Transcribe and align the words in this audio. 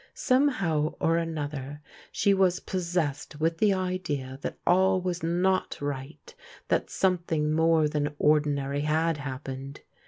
Somehow 0.15 0.95
or 0.99 1.17
an 1.17 1.37
other, 1.37 1.79
she 2.11 2.33
was 2.33 2.59
possessed 2.61 3.39
with 3.39 3.59
the 3.59 3.71
idea 3.71 4.39
that 4.41 4.57
all 4.65 4.99
was 4.99 5.21
not 5.21 5.77
right, 5.79 6.33
that 6.69 6.89
something 6.89 7.53
more 7.53 7.87
than 7.87 8.15
ordinary 8.17 8.81
had 8.81 9.17
happened. 9.17 9.81